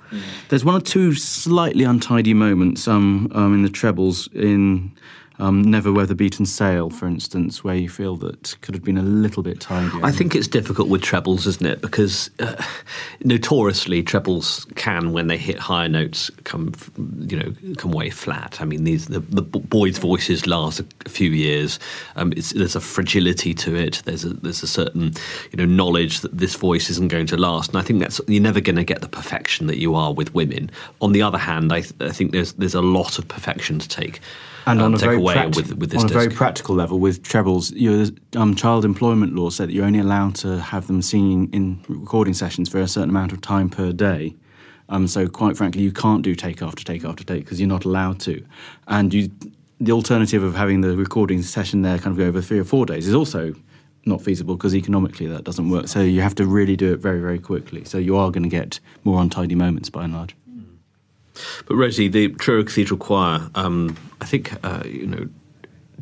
There's 0.48 0.64
one 0.64 0.74
or 0.74 0.80
two 0.80 1.14
slightly 1.14 1.84
untidy 1.84 2.34
moments 2.34 2.88
um, 2.88 3.30
um, 3.34 3.54
in 3.54 3.62
the 3.62 3.68
trebles 3.68 4.28
in 4.34 4.92
um, 5.38 5.62
Never 5.62 5.92
Weather 5.92 6.14
Beaten 6.14 6.46
Sail, 6.46 6.90
for 6.90 7.06
instance, 7.06 7.62
where 7.62 7.74
you 7.74 7.88
feel 7.88 8.16
that 8.16 8.56
could 8.60 8.74
have 8.74 8.82
been 8.82 8.98
a 8.98 9.02
little 9.02 9.42
bit 9.42 9.60
tidier. 9.60 10.04
I 10.04 10.10
think 10.10 10.34
it's 10.34 10.48
difficult 10.48 10.88
with 10.88 11.02
trebles, 11.02 11.46
isn't 11.46 11.66
it? 11.66 11.80
Because 11.80 12.30
uh, 12.40 12.60
notoriously, 13.22 14.02
trebles 14.02 14.66
can, 14.74 15.12
when 15.12 15.28
they 15.28 15.36
hit 15.36 15.58
higher 15.58 15.88
notes, 15.88 16.30
come 16.44 16.74
you 17.20 17.38
know 17.38 17.74
come 17.76 17.92
way 17.92 18.10
flat. 18.10 18.60
I 18.60 18.64
mean, 18.64 18.84
these 18.84 19.06
the, 19.06 19.20
the 19.20 19.42
boys' 19.42 19.98
voices 19.98 20.46
last 20.46 20.80
a 21.06 21.08
few 21.08 21.30
years. 21.30 21.78
Um, 22.16 22.30
there's 22.30 22.76
a 22.76 22.80
fragility 22.80 23.54
to 23.54 23.76
it. 23.76 24.02
There's 24.04 24.24
a 24.24 24.30
there's 24.30 24.62
a 24.62 24.68
certain 24.68 25.12
you 25.52 25.56
know 25.56 25.66
knowledge 25.66 26.20
that 26.20 26.36
this 26.36 26.56
voice 26.56 26.90
isn't 26.90 27.08
going 27.08 27.26
to 27.26 27.36
last, 27.36 27.70
and 27.70 27.78
I 27.78 27.82
think 27.82 28.00
that's 28.00 28.20
you're 28.26 28.42
never 28.42 28.60
going 28.60 28.76
to 28.76 28.84
get 28.84 29.00
the 29.00 29.08
perfection 29.08 29.68
that 29.68 29.78
you 29.78 29.94
are 29.94 30.12
with 30.12 30.34
women. 30.34 30.70
On 31.00 31.12
the 31.12 31.22
other 31.22 31.38
hand, 31.38 31.72
I, 31.72 31.82
th- 31.82 31.94
I 32.00 32.10
think 32.10 32.32
there's 32.32 32.54
there's 32.54 32.74
a 32.74 32.82
lot 32.82 33.18
of 33.18 33.28
perfection 33.28 33.78
to 33.78 33.88
take 33.88 34.20
and 34.68 34.80
um, 34.80 34.86
on 34.86 34.94
a 34.94 34.98
very 34.98 35.18
practi- 35.18 35.56
with, 35.56 35.74
with 35.74 35.94
on 35.94 36.04
a 36.04 36.08
disc. 36.08 36.12
very 36.12 36.28
practical 36.28 36.74
level, 36.74 36.98
with 36.98 37.22
trebles, 37.22 37.72
your 37.72 38.06
um, 38.36 38.54
child 38.54 38.84
employment 38.84 39.34
law 39.34 39.50
said 39.50 39.68
that 39.68 39.72
you're 39.72 39.84
only 39.84 39.98
allowed 39.98 40.34
to 40.36 40.60
have 40.60 40.86
them 40.86 41.02
singing 41.02 41.48
in 41.52 41.82
recording 41.88 42.34
sessions 42.34 42.68
for 42.68 42.78
a 42.80 42.88
certain 42.88 43.10
amount 43.10 43.32
of 43.32 43.40
time 43.40 43.68
per 43.68 43.92
day. 43.92 44.34
Um, 44.90 45.06
so, 45.06 45.28
quite 45.28 45.56
frankly, 45.56 45.82
you 45.82 45.92
can't 45.92 46.22
do 46.22 46.34
take 46.34 46.62
after 46.62 46.82
take 46.82 47.04
after 47.04 47.24
take 47.24 47.44
because 47.44 47.60
you're 47.60 47.68
not 47.68 47.84
allowed 47.84 48.20
to. 48.20 48.44
And 48.86 49.12
you, 49.12 49.30
the 49.80 49.92
alternative 49.92 50.42
of 50.42 50.54
having 50.54 50.80
the 50.80 50.96
recording 50.96 51.42
session 51.42 51.82
there 51.82 51.98
kind 51.98 52.12
of 52.12 52.16
go 52.16 52.24
over 52.24 52.40
three 52.40 52.58
or 52.58 52.64
four 52.64 52.86
days 52.86 53.06
is 53.06 53.14
also 53.14 53.54
not 54.06 54.22
feasible 54.22 54.56
because 54.56 54.74
economically 54.74 55.26
that 55.26 55.44
doesn't 55.44 55.68
work. 55.68 55.88
So 55.88 56.00
you 56.00 56.22
have 56.22 56.34
to 56.36 56.46
really 56.46 56.76
do 56.76 56.92
it 56.92 57.00
very, 57.00 57.20
very 57.20 57.38
quickly. 57.38 57.84
So 57.84 57.98
you 57.98 58.16
are 58.16 58.30
going 58.30 58.42
to 58.42 58.48
get 58.48 58.80
more 59.04 59.20
untidy 59.20 59.54
moments 59.54 59.90
by 59.90 60.04
and 60.04 60.14
large. 60.14 60.34
But 61.66 61.76
Rosie, 61.76 62.08
the 62.08 62.28
Truro 62.30 62.64
Cathedral 62.64 62.98
Choir, 62.98 63.50
um, 63.54 63.96
I 64.20 64.24
think 64.24 64.52
uh, 64.64 64.82
you 64.84 65.06
know, 65.06 65.28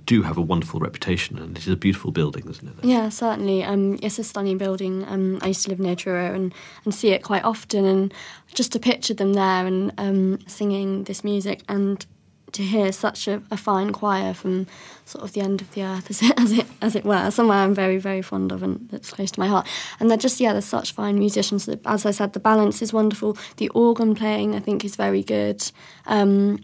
do 0.07 0.23
have 0.23 0.37
a 0.37 0.41
wonderful 0.41 0.81
reputation, 0.81 1.39
and 1.39 1.57
it 1.57 1.67
is 1.67 1.73
a 1.73 1.77
beautiful 1.77 2.13
building, 2.13 2.49
isn't 2.49 2.69
it? 2.69 2.85
Yeah, 2.85 3.09
certainly. 3.09 3.65
Um, 3.65 3.99
it's 4.03 4.19
a 4.19 4.25
stunning 4.25 4.57
building. 4.57 5.05
Um, 5.09 5.39
I 5.43 5.49
used 5.49 5.65
to 5.65 5.71
live 5.71 5.81
near 5.81 5.97
Truro 5.97 6.33
and, 6.33 6.55
and 6.85 6.95
see 6.95 7.09
it 7.09 7.23
quite 7.23 7.45
often, 7.45 7.85
and 7.85 8.15
just 8.55 8.73
to 8.73 8.79
picture 8.79 9.15
them 9.15 9.35
there 9.35 9.67
and 9.67 9.93
um, 9.99 10.39
singing 10.47 11.05
this 11.05 11.25
music 11.25 11.63
and 11.69 12.07
to 12.53 12.63
hear 12.63 12.93
such 12.93 13.29
a, 13.29 13.43
a, 13.51 13.57
fine 13.57 13.93
choir 13.93 14.33
from 14.33 14.67
sort 15.05 15.25
of 15.25 15.33
the 15.33 15.41
end 15.41 15.61
of 15.61 15.73
the 15.73 15.83
earth, 15.83 16.11
as 16.11 16.23
it, 16.23 16.39
as 16.39 16.53
it 16.53 16.67
as 16.81 16.97
it 16.97 17.05
were, 17.05 17.31
somewhere 17.31 17.59
I'm 17.59 17.75
very 17.75 17.99
very 17.99 18.23
fond 18.23 18.53
of 18.53 18.63
and 18.63 18.89
that's 18.91 19.11
close 19.11 19.31
to 19.33 19.41
my 19.41 19.49
heart. 19.49 19.67
And 20.01 20.11
they're 20.11 20.17
just 20.19 20.41
yeah, 20.41 20.53
they're 20.53 20.63
such 20.63 20.93
fine 20.93 21.19
musicians. 21.19 21.69
As 21.85 22.07
I 22.07 22.11
said, 22.11 22.33
the 22.33 22.41
balance 22.41 22.83
is 22.83 22.93
wonderful. 22.93 23.37
The 23.57 23.69
organ 23.71 24.15
playing 24.15 24.55
I 24.55 24.61
think 24.61 24.85
is 24.85 24.97
very 24.97 25.23
good. 25.23 25.71
Um, 26.07 26.61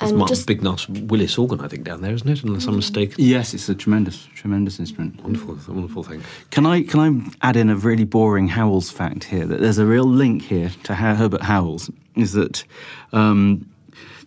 and 0.00 0.18
Martin 0.18 0.34
just, 0.34 0.46
Big 0.46 0.58
Bignar's 0.58 0.88
Willis 0.88 1.38
organ, 1.38 1.60
I 1.60 1.68
think, 1.68 1.84
down 1.84 2.02
there, 2.02 2.12
isn't 2.12 2.28
it? 2.28 2.42
Unless 2.42 2.66
I'm 2.66 2.76
mistaken. 2.76 3.14
Yes, 3.18 3.54
it's 3.54 3.68
a 3.68 3.74
tremendous, 3.74 4.28
tremendous 4.34 4.78
instrument. 4.78 5.22
Wonderful, 5.22 5.58
wonderful 5.68 6.02
thing. 6.02 6.22
Can 6.50 6.66
I 6.66 6.82
can 6.82 7.00
I 7.00 7.48
add 7.48 7.56
in 7.56 7.70
a 7.70 7.76
really 7.76 8.04
boring 8.04 8.48
Howells 8.48 8.90
fact 8.90 9.24
here? 9.24 9.46
That 9.46 9.60
there's 9.60 9.78
a 9.78 9.86
real 9.86 10.04
link 10.04 10.42
here 10.42 10.70
to 10.84 10.94
Herbert 10.94 11.42
Howells. 11.42 11.90
Is 12.14 12.32
that 12.32 12.64
um, 13.12 13.68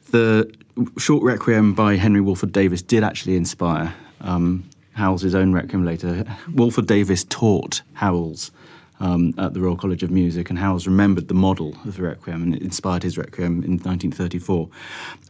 the 0.09 0.51
short 0.97 1.23
requiem 1.23 1.73
by 1.73 1.95
Henry 1.95 2.21
Walford 2.21 2.51
Davies 2.51 2.81
did 2.81 3.03
actually 3.03 3.35
inspire 3.35 3.93
um, 4.21 4.69
Howells' 4.93 5.35
own 5.35 5.53
requiem 5.53 5.85
later. 5.85 6.25
Walford 6.53 6.87
Davies 6.87 7.23
taught 7.23 7.81
Howells 7.93 8.51
um, 8.99 9.33
at 9.37 9.53
the 9.53 9.61
Royal 9.61 9.75
College 9.75 10.03
of 10.03 10.11
Music, 10.11 10.49
and 10.49 10.59
Howells 10.59 10.85
remembered 10.85 11.27
the 11.27 11.33
model 11.33 11.75
of 11.85 11.95
the 11.95 12.03
Requiem 12.03 12.43
and 12.43 12.55
it 12.55 12.61
inspired 12.61 13.03
his 13.03 13.17
Requiem 13.17 13.63
in 13.63 13.77
1934. 13.77 14.69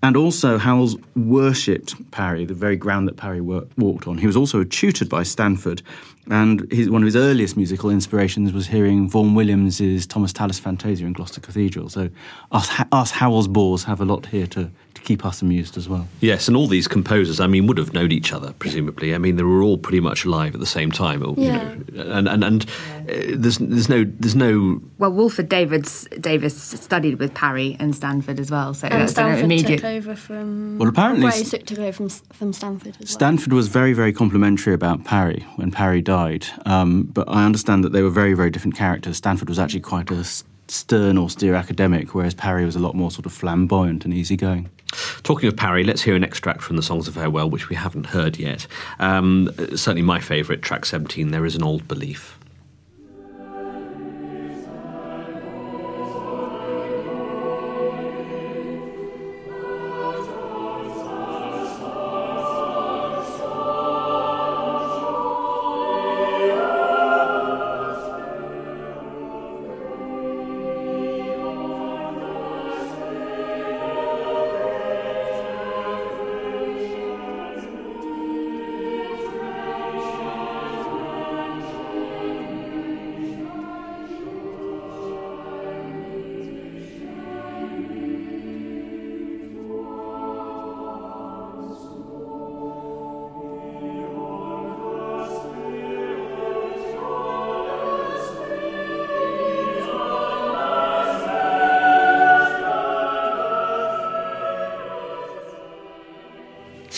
And 0.01 0.17
also, 0.17 0.57
Howells 0.57 0.97
worshipped 1.15 2.11
Parry, 2.11 2.45
the 2.45 2.53
very 2.53 2.75
ground 2.75 3.07
that 3.07 3.17
Parry 3.17 3.41
walked 3.41 4.07
on. 4.07 4.17
He 4.17 4.27
was 4.27 4.35
also 4.35 4.63
tutored 4.63 5.09
by 5.09 5.23
Stanford, 5.23 5.81
and 6.31 6.71
his, 6.71 6.89
one 6.89 7.01
of 7.01 7.05
his 7.05 7.15
earliest 7.15 7.57
musical 7.57 7.89
inspirations 7.89 8.53
was 8.53 8.67
hearing 8.67 9.09
Vaughan 9.09 9.33
Williams's 9.33 10.05
Thomas 10.05 10.31
Tallis 10.31 10.59
Fantasia 10.59 11.05
in 11.05 11.13
Gloucester 11.13 11.41
Cathedral. 11.41 11.89
So 11.89 12.09
us, 12.51 12.69
us 12.91 13.11
Howells 13.11 13.47
bores 13.47 13.83
have 13.83 13.99
a 13.99 14.05
lot 14.05 14.27
here 14.27 14.47
to, 14.47 14.69
to 14.99 15.05
keep 15.05 15.25
us 15.25 15.41
amused 15.41 15.77
as 15.77 15.87
well. 15.87 16.07
Yes, 16.19 16.47
and 16.47 16.55
all 16.55 16.67
these 16.67 16.87
composers, 16.87 17.39
I 17.39 17.47
mean, 17.47 17.67
would 17.67 17.77
have 17.77 17.93
known 17.93 18.11
each 18.11 18.33
other, 18.33 18.53
presumably. 18.53 19.15
I 19.15 19.17
mean, 19.17 19.35
they 19.35 19.43
were 19.43 19.61
all 19.61 19.77
pretty 19.77 19.99
much 19.99 20.25
alive 20.25 20.53
at 20.53 20.59
the 20.59 20.65
same 20.65 20.91
time. 20.91 21.21
Yeah. 21.37 21.73
You 21.87 22.03
know, 22.03 22.11
and 22.11 22.27
and, 22.27 22.43
and 22.43 22.63
uh, 22.63 23.13
there's, 23.35 23.57
there's, 23.57 23.89
no, 23.89 24.03
there's 24.03 24.35
no... 24.35 24.81
Well, 24.97 25.11
Walford 25.11 25.49
Davids, 25.49 26.07
Davis 26.19 26.55
studied 26.61 27.19
with 27.19 27.33
Parry 27.33 27.75
and 27.79 27.95
Stanford 27.95 28.39
as 28.39 28.51
well, 28.51 28.73
so 28.73 28.87
and 28.87 29.01
that's 29.01 29.13
Stanford 29.13 29.45
an 29.45 29.51
immediate... 29.51 29.77
took 29.77 29.85
over 29.85 30.15
from. 30.15 30.77
Well, 30.77 30.89
apparently 30.89 31.29
Gray 31.29 31.43
St- 31.43 31.65
took 31.65 31.79
over 31.79 31.91
from 31.91 32.09
from 32.09 32.53
Stanford 32.53 32.95
as 32.95 32.99
well. 32.99 33.07
Stanford 33.07 33.53
was 33.53 33.67
very, 33.67 33.93
very 33.93 34.13
complimentary 34.13 34.73
about 34.73 35.03
Parry 35.05 35.45
when 35.55 35.71
Parry 35.71 36.01
died. 36.01 36.45
Um, 36.65 37.03
but 37.03 37.27
I 37.27 37.45
understand 37.45 37.83
that 37.83 37.91
they 37.91 38.01
were 38.01 38.09
very, 38.09 38.33
very 38.33 38.49
different 38.49 38.75
characters. 38.75 39.17
Stanford 39.17 39.49
was 39.49 39.59
actually 39.59 39.81
quite 39.81 40.11
a 40.11 40.23
stern, 40.67 41.17
austere 41.17 41.55
academic, 41.55 42.13
whereas 42.13 42.33
Parry 42.33 42.65
was 42.65 42.75
a 42.75 42.79
lot 42.79 42.95
more 42.95 43.09
sort 43.09 43.25
of 43.25 43.33
flamboyant 43.33 44.05
and 44.05 44.13
easygoing. 44.13 44.69
Talking 45.23 45.47
of 45.47 45.55
Parry, 45.55 45.83
let's 45.83 46.01
hear 46.01 46.15
an 46.15 46.23
extract 46.23 46.61
from 46.61 46.75
the 46.75 46.81
Songs 46.81 47.07
of 47.07 47.13
Farewell, 47.13 47.49
which 47.49 47.69
we 47.69 47.75
haven't 47.75 48.07
heard 48.07 48.37
yet. 48.37 48.67
Um, 48.99 49.49
certainly 49.75 50.01
my 50.01 50.19
favourite, 50.19 50.61
track 50.61 50.85
17, 50.85 51.31
There 51.31 51.45
is 51.45 51.55
an 51.55 51.63
Old 51.63 51.87
Belief. 51.87 52.39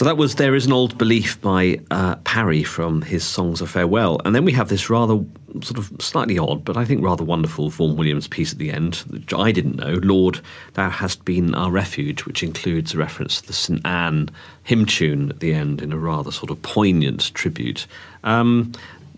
So 0.01 0.05
that 0.05 0.17
was 0.17 0.33
There 0.33 0.55
Is 0.55 0.65
an 0.65 0.73
Old 0.73 0.97
Belief 0.97 1.39
by 1.41 1.79
uh, 1.91 2.15
Parry 2.23 2.63
from 2.63 3.03
his 3.03 3.23
Songs 3.23 3.61
of 3.61 3.69
Farewell. 3.69 4.19
And 4.25 4.33
then 4.33 4.43
we 4.43 4.51
have 4.53 4.67
this 4.67 4.89
rather 4.89 5.23
sort 5.61 5.77
of 5.77 5.91
slightly 5.99 6.39
odd, 6.39 6.65
but 6.65 6.75
I 6.75 6.85
think 6.85 7.03
rather 7.03 7.23
wonderful 7.23 7.69
Vaughan 7.69 7.97
Williams 7.97 8.27
piece 8.27 8.51
at 8.51 8.57
the 8.57 8.71
end, 8.71 8.95
which 9.11 9.31
I 9.31 9.51
didn't 9.51 9.75
know, 9.75 9.99
Lord, 10.01 10.41
Thou 10.73 10.89
Hast 10.89 11.23
Been 11.23 11.53
Our 11.53 11.69
Refuge, 11.69 12.25
which 12.25 12.41
includes 12.41 12.95
a 12.95 12.97
reference 12.97 13.41
to 13.41 13.47
the 13.47 13.53
St. 13.53 13.85
Anne 13.85 14.31
hymn 14.63 14.87
tune 14.87 15.29
at 15.29 15.39
the 15.39 15.53
end 15.53 15.83
in 15.83 15.93
a 15.93 15.97
rather 15.99 16.31
sort 16.31 16.49
of 16.49 16.59
poignant 16.63 17.31
tribute. 17.35 17.85
Um, 18.23 18.71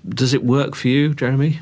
does 0.10 0.34
it 0.34 0.44
work 0.44 0.76
for 0.76 0.90
you, 0.90 1.14
Jeremy? 1.14 1.62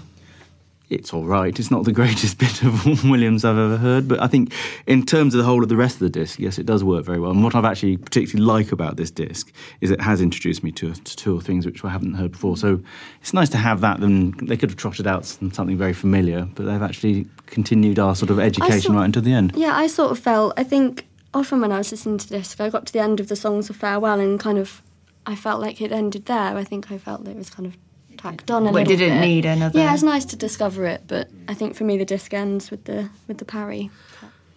It's 0.92 1.14
all 1.14 1.24
right. 1.24 1.58
It's 1.58 1.72
not 1.72 1.86
the 1.86 1.92
greatest 2.02 2.38
bit 2.38 2.62
of 2.64 3.04
Williams 3.10 3.46
I've 3.46 3.58
ever 3.58 3.78
heard, 3.78 4.08
but 4.08 4.22
I 4.22 4.28
think 4.28 4.54
in 4.86 5.06
terms 5.06 5.34
of 5.34 5.40
the 5.40 5.46
whole 5.46 5.64
of 5.64 5.70
the 5.70 5.78
rest 5.78 5.96
of 5.96 6.00
the 6.02 6.10
disc, 6.10 6.38
yes, 6.38 6.60
it 6.60 6.66
does 6.66 6.84
work 6.84 7.06
very 7.06 7.20
well. 7.20 7.32
And 7.32 7.44
what 7.44 7.56
I've 7.56 7.66
actually 7.66 7.98
particularly 7.98 8.46
like 8.46 8.72
about 8.72 8.98
this 8.98 9.10
disc 9.10 9.52
is 9.80 9.90
it 9.90 10.02
has 10.02 10.22
introduced 10.22 10.64
me 10.64 10.72
to, 10.74 10.94
to 10.94 11.16
two 11.16 11.40
things 11.42 11.66
which 11.66 11.84
I 11.86 11.90
haven't 11.90 12.16
heard 12.16 12.34
before. 12.34 12.58
So 12.58 12.82
it's 13.22 13.34
nice 13.34 13.50
to 13.50 13.58
have 13.58 13.82
that. 13.82 14.02
Then 14.02 14.32
they 14.44 14.58
could 14.58 14.70
have 14.70 14.78
trotted 14.78 15.08
out 15.08 15.26
something 15.26 15.78
very 15.78 15.94
familiar, 15.94 16.48
but 16.56 16.66
they've 16.66 16.82
actually 16.82 17.26
continued 17.48 17.98
our 17.98 18.16
sort 18.16 18.30
of 18.30 18.40
education 18.40 18.92
saw- 18.92 18.98
right 18.98 19.06
until 19.06 19.22
the 19.22 19.34
end. 19.34 19.54
Yeah, 19.56 19.76
I 19.76 19.88
sort 19.88 20.12
of 20.12 20.20
felt. 20.20 20.54
I 20.58 20.64
think 20.64 21.08
often 21.34 21.62
when 21.62 21.72
I 21.72 21.78
was 21.78 21.92
listening 21.92 22.18
to 22.18 22.30
this, 22.30 22.60
I 22.60 22.70
got 22.70 22.86
to 22.88 22.94
the 22.94 23.00
end 23.00 23.22
of 23.22 23.30
the 23.30 23.38
songs 23.38 23.70
of 23.70 23.78
farewell 23.78 24.20
and 24.20 24.38
kind 24.40 24.58
of, 24.58 24.82
I 25.26 25.36
felt 25.36 25.62
like 25.62 25.80
it 25.80 25.94
ended 25.94 26.26
there. 26.26 26.58
I 26.58 26.66
think 26.66 26.92
I 26.92 26.98
felt 26.98 27.24
that 27.24 27.32
it 27.32 27.38
was 27.38 27.50
kind 27.50 27.66
of 27.66 27.78
tacked 28.22 28.52
on 28.52 28.64
a 28.64 28.66
Well, 28.72 28.78
it 28.78 28.88
little 28.88 28.98
didn't 28.98 29.20
bit. 29.22 29.28
need 29.28 29.46
another- 29.46 29.80
Yeah, 29.80 29.94
it's 29.94 30.04
nice 30.04 30.26
to 30.26 30.36
discover 30.36 30.86
it, 30.86 31.04
but 31.08 31.30
I 31.48 31.54
think 31.54 31.76
for 31.76 31.84
me 31.84 31.98
the 31.98 32.06
disc 32.06 32.34
ends 32.34 32.72
with 32.72 32.86
the 32.86 33.10
with 33.28 33.38
the 33.38 33.46
Parry. 33.46 33.90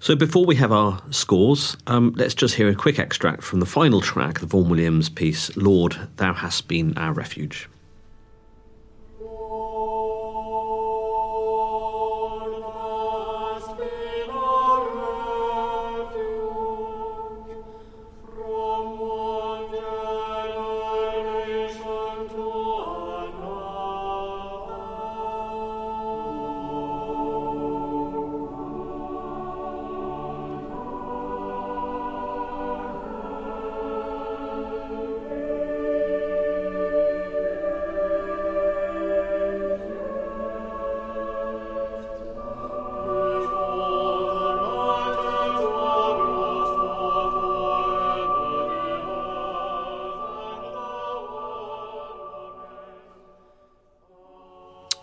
So 0.01 0.15
before 0.15 0.45
we 0.45 0.57
have 0.57 0.71
our 0.71 1.01
scores, 1.11 1.79
um, 1.87 2.13
let's 2.17 2.35
just 2.35 2.57
hear 2.57 2.69
a 2.69 2.75
quick 2.75 2.99
extract 2.99 3.43
from 3.43 3.61
the 3.61 3.67
final 3.67 4.03
track, 4.03 4.41
the 4.41 4.47
Vaughan 4.47 4.69
Williams 4.69 5.09
piece, 5.09 5.57
Lord, 5.57 5.97
Thou 6.17 6.35
Hast 6.35 6.69
Been 6.69 6.93
Our 6.99 7.15
Refuge. 7.15 7.69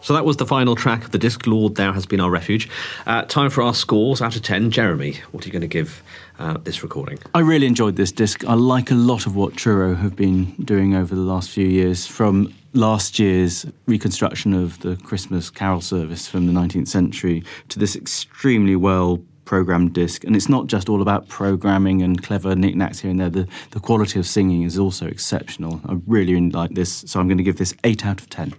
So 0.01 0.13
that 0.13 0.25
was 0.25 0.37
the 0.37 0.47
final 0.47 0.75
track 0.75 1.05
of 1.05 1.11
the 1.11 1.19
disc, 1.19 1.45
Lord, 1.45 1.75
Thou 1.75 1.93
Has 1.93 2.07
Been 2.07 2.19
Our 2.19 2.31
Refuge. 2.31 2.67
Uh, 3.05 3.21
time 3.23 3.51
for 3.51 3.61
our 3.61 3.75
scores 3.75 4.19
out 4.19 4.35
of 4.35 4.41
10. 4.41 4.71
Jeremy, 4.71 5.19
what 5.31 5.43
are 5.43 5.47
you 5.47 5.51
going 5.51 5.61
to 5.61 5.67
give 5.67 6.01
uh, 6.39 6.57
this 6.57 6.81
recording? 6.81 7.19
I 7.35 7.41
really 7.41 7.67
enjoyed 7.67 7.97
this 7.97 8.11
disc. 8.11 8.43
I 8.45 8.55
like 8.55 8.89
a 8.89 8.95
lot 8.95 9.27
of 9.27 9.35
what 9.35 9.55
Truro 9.55 9.93
have 9.93 10.15
been 10.15 10.53
doing 10.55 10.95
over 10.95 11.13
the 11.13 11.21
last 11.21 11.51
few 11.51 11.67
years, 11.67 12.07
from 12.07 12.51
last 12.73 13.19
year's 13.19 13.63
reconstruction 13.85 14.55
of 14.55 14.79
the 14.79 14.95
Christmas 14.97 15.51
carol 15.51 15.81
service 15.81 16.27
from 16.27 16.47
the 16.47 16.53
19th 16.53 16.87
century 16.87 17.43
to 17.69 17.77
this 17.77 17.95
extremely 17.95 18.75
well 18.75 19.21
programmed 19.45 19.93
disc. 19.93 20.23
And 20.23 20.35
it's 20.35 20.49
not 20.49 20.65
just 20.65 20.89
all 20.89 21.03
about 21.03 21.27
programming 21.27 22.01
and 22.01 22.23
clever 22.23 22.55
knickknacks 22.55 22.99
here 22.99 23.11
and 23.11 23.19
there. 23.19 23.29
The, 23.29 23.47
the 23.69 23.79
quality 23.79 24.17
of 24.17 24.25
singing 24.25 24.63
is 24.63 24.79
also 24.79 25.05
exceptional. 25.05 25.79
I 25.87 25.99
really, 26.07 26.33
really 26.33 26.49
like 26.49 26.71
this, 26.71 27.03
so 27.05 27.19
I'm 27.19 27.27
going 27.27 27.37
to 27.37 27.43
give 27.43 27.57
this 27.57 27.75
8 27.83 28.03
out 28.03 28.19
of 28.19 28.29
10. 28.31 28.55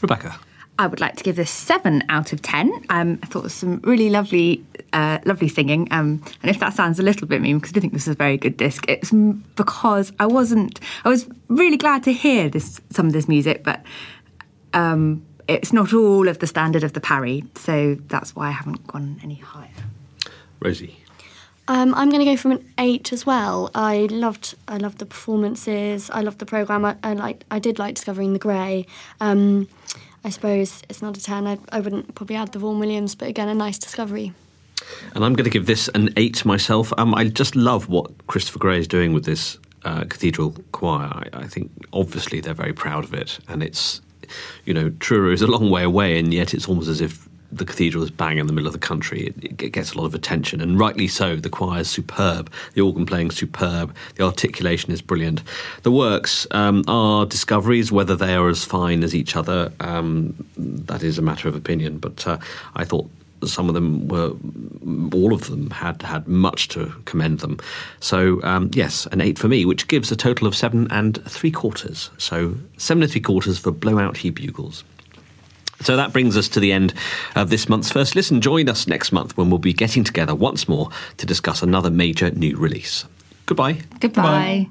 Rebecca. 0.00 0.38
I 0.78 0.86
would 0.86 1.00
like 1.00 1.16
to 1.16 1.24
give 1.24 1.36
this 1.36 1.50
seven 1.50 2.04
out 2.08 2.32
of 2.32 2.42
ten. 2.42 2.70
Um, 2.90 3.18
I 3.22 3.26
thought 3.26 3.40
it 3.40 3.44
was 3.44 3.54
some 3.54 3.80
really 3.82 4.10
lovely, 4.10 4.64
uh, 4.92 5.18
lovely 5.24 5.48
singing. 5.48 5.88
Um, 5.90 6.22
and 6.42 6.50
if 6.50 6.58
that 6.60 6.74
sounds 6.74 6.98
a 6.98 7.02
little 7.02 7.26
bit 7.26 7.40
mean, 7.40 7.58
because 7.58 7.72
I 7.72 7.74
do 7.74 7.80
think 7.80 7.92
this 7.94 8.02
is 8.02 8.12
a 8.12 8.16
very 8.16 8.36
good 8.36 8.56
disc, 8.56 8.84
it's 8.88 9.10
because 9.10 10.12
I 10.20 10.26
wasn't. 10.26 10.80
I 11.04 11.08
was 11.08 11.26
really 11.48 11.78
glad 11.78 12.02
to 12.04 12.12
hear 12.12 12.48
this 12.48 12.80
some 12.90 13.06
of 13.06 13.12
this 13.12 13.26
music, 13.26 13.64
but 13.64 13.82
um, 14.74 15.24
it's 15.48 15.72
not 15.72 15.94
all 15.94 16.28
of 16.28 16.40
the 16.40 16.46
standard 16.46 16.84
of 16.84 16.92
the 16.92 17.00
Parry, 17.00 17.44
so 17.54 17.96
that's 18.08 18.36
why 18.36 18.48
I 18.48 18.52
haven't 18.52 18.86
gone 18.86 19.18
any 19.22 19.36
higher. 19.36 19.70
Rosie. 20.60 20.96
Um, 21.68 21.94
I'm 21.94 22.10
going 22.10 22.24
to 22.24 22.30
go 22.30 22.36
from 22.36 22.52
an 22.52 22.72
eight 22.78 23.12
as 23.12 23.26
well. 23.26 23.70
I 23.74 24.06
loved, 24.10 24.54
I 24.68 24.76
loved 24.76 24.98
the 24.98 25.06
performances. 25.06 26.10
I 26.10 26.20
loved 26.20 26.38
the 26.38 26.46
program. 26.46 26.84
I, 26.84 26.96
I 27.02 27.14
liked, 27.14 27.44
I 27.50 27.58
did 27.58 27.80
like 27.80 27.96
discovering 27.96 28.34
the 28.34 28.38
Gray. 28.38 28.86
Um, 29.20 29.68
I 30.26 30.30
suppose 30.30 30.82
it's 30.88 31.00
not 31.00 31.16
a 31.16 31.22
ten. 31.22 31.46
I, 31.46 31.56
I 31.70 31.78
wouldn't 31.78 32.16
probably 32.16 32.34
add 32.34 32.50
the 32.50 32.58
Vaughan 32.58 32.80
Williams, 32.80 33.14
but 33.14 33.28
again, 33.28 33.48
a 33.48 33.54
nice 33.54 33.78
discovery. 33.78 34.32
And 35.14 35.24
I'm 35.24 35.34
going 35.34 35.44
to 35.44 35.50
give 35.50 35.66
this 35.66 35.86
an 35.94 36.12
8 36.16 36.44
myself. 36.44 36.92
Um, 36.98 37.14
I 37.14 37.28
just 37.28 37.54
love 37.54 37.88
what 37.88 38.26
Christopher 38.26 38.58
Gray 38.58 38.80
is 38.80 38.88
doing 38.88 39.12
with 39.14 39.24
this 39.24 39.56
uh, 39.84 40.02
cathedral 40.08 40.56
choir. 40.72 41.06
I, 41.06 41.44
I 41.44 41.46
think 41.46 41.70
obviously 41.92 42.40
they're 42.40 42.54
very 42.54 42.72
proud 42.72 43.04
of 43.04 43.14
it, 43.14 43.38
and 43.46 43.62
it's 43.62 44.00
you 44.64 44.74
know, 44.74 44.90
Truro 44.98 45.32
is 45.32 45.42
a 45.42 45.46
long 45.46 45.70
way 45.70 45.84
away, 45.84 46.18
and 46.18 46.34
yet 46.34 46.54
it's 46.54 46.68
almost 46.68 46.88
as 46.88 47.00
if 47.00 47.28
the 47.52 47.64
cathedral 47.64 48.02
is 48.02 48.10
bang 48.10 48.38
in 48.38 48.46
the 48.46 48.52
middle 48.52 48.66
of 48.66 48.72
the 48.72 48.78
country. 48.78 49.26
It, 49.26 49.62
it, 49.62 49.72
gets 49.72 49.92
a 49.92 49.98
lot 49.98 50.06
of 50.06 50.14
attention, 50.14 50.60
and 50.60 50.78
rightly 50.78 51.08
so. 51.08 51.36
The 51.36 51.50
choir 51.50 51.80
is 51.80 51.90
superb, 51.90 52.50
the 52.74 52.80
organ 52.80 53.06
playing 53.06 53.28
is 53.28 53.36
superb, 53.36 53.94
the 54.16 54.24
articulation 54.24 54.92
is 54.92 55.02
brilliant. 55.02 55.42
The 55.82 55.92
works 55.92 56.46
um, 56.50 56.84
are 56.88 57.26
discoveries, 57.26 57.92
whether 57.92 58.16
they 58.16 58.34
are 58.34 58.48
as 58.48 58.64
fine 58.64 59.02
as 59.02 59.14
each 59.14 59.36
other, 59.36 59.72
um, 59.80 60.34
that 60.56 61.02
is 61.02 61.18
a 61.18 61.22
matter 61.22 61.48
of 61.48 61.54
opinion. 61.54 61.98
But 61.98 62.26
uh, 62.26 62.38
I 62.74 62.84
thought 62.84 63.08
some 63.44 63.68
of 63.68 63.74
them 63.74 64.08
were, 64.08 64.32
all 65.12 65.32
of 65.32 65.48
them 65.50 65.70
had 65.70 66.02
had 66.02 66.26
much 66.26 66.68
to 66.68 66.92
commend 67.04 67.40
them. 67.40 67.58
So 68.00 68.42
um, 68.42 68.70
yes, 68.72 69.06
an 69.06 69.20
eight 69.20 69.38
for 69.38 69.48
me, 69.48 69.64
which 69.64 69.88
gives 69.88 70.10
a 70.10 70.16
total 70.16 70.46
of 70.46 70.56
seven 70.56 70.88
and 70.90 71.22
three 71.28 71.50
quarters. 71.50 72.10
So 72.18 72.54
seven 72.78 73.02
and 73.02 73.12
three 73.12 73.20
quarters 73.20 73.58
for 73.58 73.70
Blow 73.70 73.98
Out 73.98 74.22
Ye 74.24 74.30
Bugles. 74.30 74.84
So 75.82 75.96
that 75.96 76.12
brings 76.12 76.36
us 76.36 76.48
to 76.50 76.60
the 76.60 76.72
end 76.72 76.94
of 77.34 77.50
this 77.50 77.68
month's 77.68 77.90
First 77.90 78.16
Listen. 78.16 78.40
Join 78.40 78.68
us 78.68 78.86
next 78.86 79.12
month 79.12 79.36
when 79.36 79.50
we'll 79.50 79.58
be 79.58 79.72
getting 79.72 80.04
together 80.04 80.34
once 80.34 80.68
more 80.68 80.88
to 81.18 81.26
discuss 81.26 81.62
another 81.62 81.90
major 81.90 82.30
new 82.30 82.56
release. 82.56 83.04
Goodbye. 83.46 83.74
Goodbye. 84.00 84.00
Goodbye. 84.00 84.68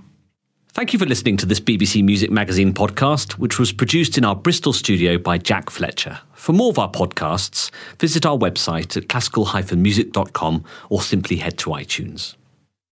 Thank 0.74 0.92
you 0.92 1.00
for 1.00 1.06
listening 1.06 1.38
to 1.38 1.46
this 1.46 1.62
BBC 1.62 2.04
Music 2.04 2.30
Magazine 2.30 2.74
podcast, 2.74 3.34
which 3.34 3.58
was 3.58 3.72
produced 3.72 4.18
in 4.18 4.26
our 4.26 4.36
Bristol 4.36 4.74
studio 4.74 5.18
by 5.18 5.38
Jack 5.38 5.70
Fletcher. 5.70 6.20
For 6.34 6.52
more 6.52 6.70
of 6.70 6.78
our 6.78 6.92
podcasts, 6.92 7.72
visit 7.98 8.26
our 8.26 8.38
website 8.38 8.98
at 8.98 9.08
classical-music.com 9.08 10.66
or 10.90 11.02
simply 11.02 11.38
head 11.38 11.58
to 11.60 11.70
iTunes. 11.70 12.36